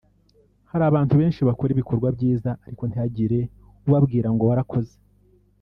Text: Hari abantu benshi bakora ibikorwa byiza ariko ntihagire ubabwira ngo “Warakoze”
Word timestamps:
Hari 0.71 0.83
abantu 0.87 1.13
benshi 1.21 1.41
bakora 1.47 1.73
ibikorwa 1.73 2.07
byiza 2.15 2.49
ariko 2.65 2.83
ntihagire 2.85 3.39
ubabwira 3.87 4.27
ngo 4.33 4.43
“Warakoze” 4.49 4.95